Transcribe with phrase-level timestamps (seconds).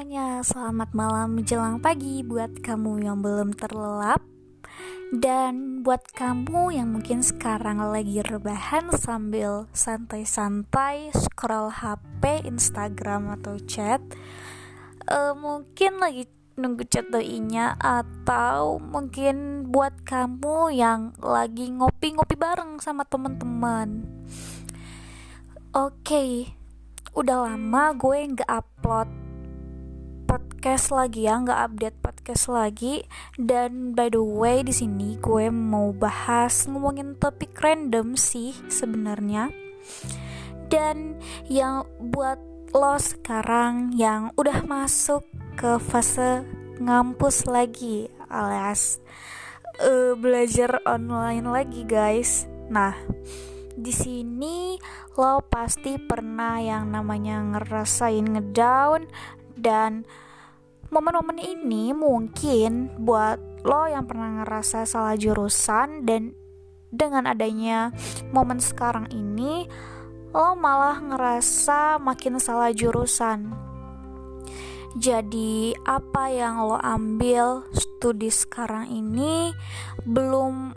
[0.00, 4.24] semuanya, selamat malam menjelang pagi buat kamu yang belum terlelap.
[5.12, 14.00] Dan buat kamu yang mungkin sekarang lagi rebahan sambil santai-santai scroll HP, Instagram atau chat
[15.04, 16.24] uh, Mungkin lagi
[16.56, 24.08] nunggu chat doinya Atau mungkin buat kamu yang lagi ngopi-ngopi bareng sama teman-teman.
[25.76, 26.30] Oke, okay,
[27.12, 29.29] udah lama gue nggak upload
[30.60, 33.08] podcast lagi ya, nggak update podcast lagi.
[33.40, 39.48] Dan by the way di sini gue mau bahas ngomongin topik random sih sebenarnya.
[40.68, 41.16] Dan
[41.48, 42.36] yang buat
[42.76, 45.24] lo sekarang yang udah masuk
[45.56, 46.44] ke fase
[46.76, 49.00] ngampus lagi alias
[49.80, 52.44] uh, belajar online lagi guys.
[52.68, 52.92] Nah,
[53.80, 54.76] di sini
[55.16, 59.08] lo pasti pernah yang namanya ngerasain ngedown
[59.56, 60.04] dan
[60.90, 66.34] momen-momen ini mungkin buat lo yang pernah ngerasa salah jurusan dan
[66.90, 67.94] dengan adanya
[68.34, 69.70] momen sekarang ini
[70.34, 73.50] lo malah ngerasa makin salah jurusan.
[74.98, 79.54] Jadi apa yang lo ambil studi sekarang ini
[80.02, 80.74] belum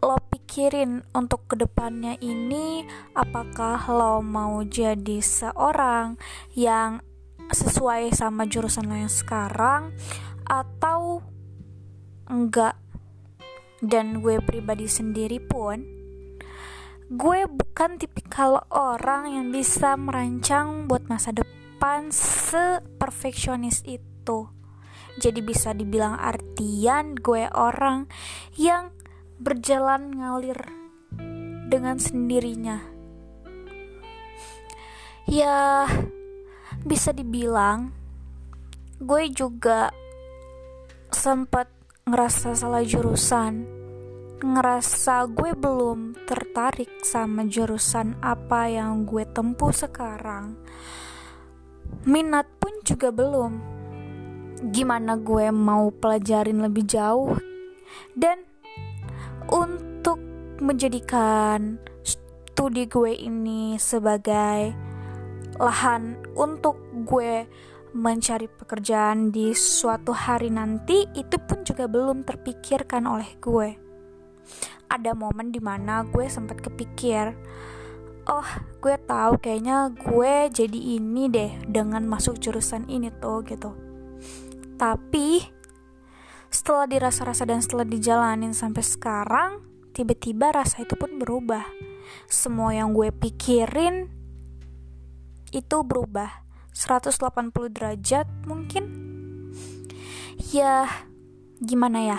[0.00, 2.88] lo pikirin untuk ke depannya ini?
[3.12, 6.16] Apakah lo mau jadi seorang
[6.56, 7.04] yang
[7.50, 9.92] sesuai sama jurusan lo yang sekarang
[10.46, 11.20] atau
[12.30, 12.78] enggak.
[13.84, 15.84] Dan gue pribadi sendiri pun
[17.04, 24.48] gue bukan tipikal orang yang bisa merancang buat masa depan seperfeksionis itu.
[25.20, 28.08] Jadi bisa dibilang artian gue orang
[28.56, 28.90] yang
[29.36, 30.58] berjalan ngalir
[31.68, 32.80] dengan sendirinya.
[35.28, 35.86] Ya
[36.84, 37.96] bisa dibilang
[39.00, 39.88] gue juga
[41.08, 41.72] sempat
[42.04, 43.64] ngerasa salah jurusan.
[44.44, 50.60] Ngerasa gue belum tertarik sama jurusan apa yang gue tempuh sekarang.
[52.04, 53.52] Minat pun juga belum.
[54.68, 57.32] Gimana gue mau pelajarin lebih jauh?
[58.12, 58.44] Dan
[59.48, 60.20] untuk
[60.60, 64.83] menjadikan studi gue ini sebagai
[65.58, 67.46] lahan untuk gue
[67.94, 73.68] mencari pekerjaan di suatu hari nanti itu pun juga belum terpikirkan oleh gue.
[74.90, 77.32] Ada momen di mana gue sempat kepikir,
[78.26, 78.48] oh
[78.82, 83.70] gue tahu kayaknya gue jadi ini deh dengan masuk jurusan ini tuh gitu.
[84.74, 85.46] Tapi
[86.50, 89.50] setelah dirasa-rasa dan setelah dijalanin sampai sekarang,
[89.94, 91.62] tiba-tiba rasa itu pun berubah.
[92.26, 94.23] Semua yang gue pikirin
[95.54, 96.42] itu berubah.
[96.74, 97.14] 180
[97.70, 98.90] derajat mungkin?
[100.50, 100.90] Ya
[101.62, 102.18] gimana ya?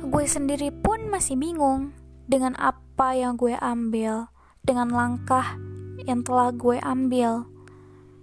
[0.00, 1.92] Gue sendiri pun masih bingung
[2.24, 4.32] dengan apa yang gue ambil
[4.64, 5.60] dengan langkah
[6.08, 7.44] yang telah gue ambil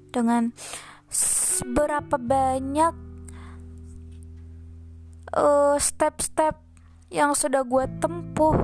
[0.10, 0.50] dengan
[1.14, 2.94] seberapa banyak
[5.38, 6.58] uh, step-step
[7.14, 8.58] yang sudah gue tempuh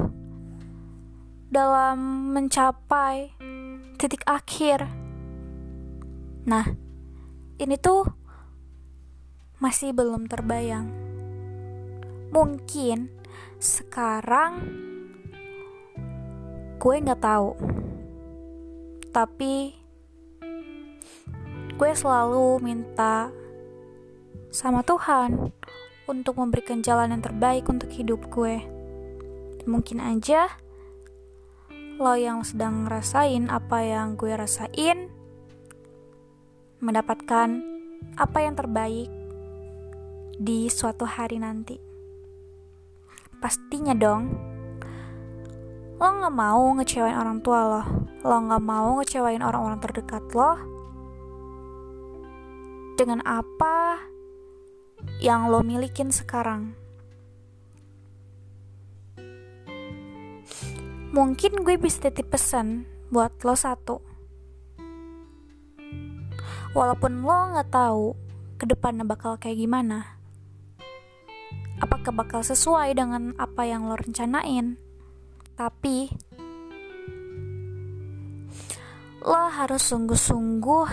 [1.54, 3.38] dalam mencapai
[4.04, 4.84] titik akhir.
[6.44, 6.68] Nah,
[7.56, 8.04] ini tuh
[9.64, 10.92] masih belum terbayang.
[12.36, 13.08] Mungkin
[13.64, 14.60] sekarang
[16.84, 17.56] gue nggak tahu,
[19.16, 19.72] tapi
[21.80, 23.32] gue selalu minta
[24.52, 25.56] sama Tuhan
[26.12, 28.60] untuk memberikan jalan yang terbaik untuk hidup gue.
[29.64, 30.52] Mungkin aja
[32.02, 35.14] lo yang sedang ngerasain apa yang gue rasain
[36.82, 37.62] mendapatkan
[38.18, 39.10] apa yang terbaik
[40.38, 41.78] di suatu hari nanti.
[43.40, 44.34] Pastinya dong,
[46.02, 47.84] lo gak mau ngecewain orang tua lo,
[48.26, 50.60] lo gak mau ngecewain orang-orang terdekat lo
[53.00, 54.00] dengan apa
[55.24, 56.83] yang lo milikin sekarang.
[61.14, 64.02] Mungkin gue bisa titip pesan buat lo satu.
[66.74, 68.18] Walaupun lo nggak tahu
[68.58, 70.18] ke depannya bakal kayak gimana.
[71.78, 74.82] Apakah bakal sesuai dengan apa yang lo rencanain?
[75.54, 76.10] Tapi
[79.22, 80.88] lo harus sungguh-sungguh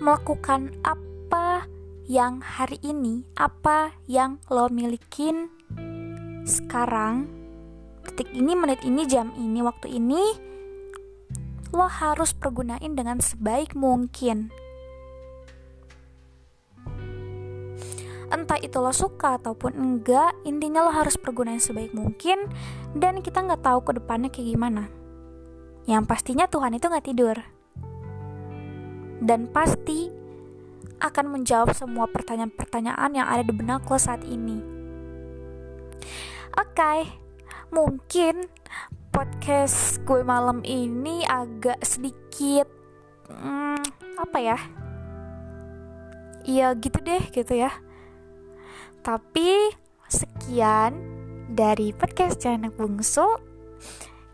[0.00, 1.68] melakukan apa
[2.08, 5.52] yang hari ini, apa yang lo milikin
[6.48, 7.41] sekarang
[8.06, 10.22] detik ini, menit ini, jam ini, waktu ini
[11.72, 14.52] lo harus pergunain dengan sebaik mungkin.
[18.32, 22.48] Entah itu lo suka ataupun enggak, intinya lo harus pergunain sebaik mungkin
[22.96, 24.88] dan kita nggak tahu ke depannya kayak gimana.
[25.84, 27.36] Yang pastinya Tuhan itu nggak tidur.
[29.20, 30.08] Dan pasti
[31.02, 34.64] akan menjawab semua pertanyaan-pertanyaan yang ada di benak lo saat ini.
[36.56, 36.98] Oke, okay,
[37.72, 38.44] mungkin
[39.08, 42.68] podcast gue malam ini agak sedikit
[43.32, 43.80] hmm,
[44.20, 44.58] apa ya?
[46.44, 47.72] Iya gitu deh gitu ya.
[49.00, 49.72] Tapi
[50.04, 50.92] sekian
[51.48, 53.40] dari podcast Janak Bungsu.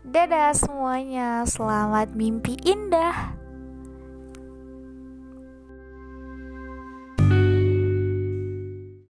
[0.03, 3.38] Dadah semuanya, selamat mimpi indah.